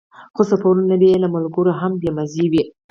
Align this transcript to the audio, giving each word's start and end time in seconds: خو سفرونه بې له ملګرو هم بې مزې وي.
خو 0.35 0.41
سفرونه 0.51 0.95
بې 1.01 1.11
له 1.23 1.27
ملګرو 1.35 1.71
هم 1.79 1.91
بې 2.01 2.09
مزې 2.17 2.45
وي. 2.51 2.63